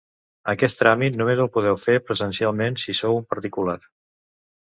Aquest 0.53 0.79
tràmit 0.83 1.19
només 1.19 1.41
el 1.43 1.49
podeu 1.57 1.77
fer 1.83 1.97
presencialment 2.07 2.79
si 2.85 2.95
sou 3.01 3.19
un 3.19 3.27
particular. 3.35 3.79